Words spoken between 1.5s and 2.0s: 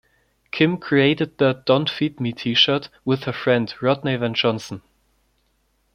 "Don't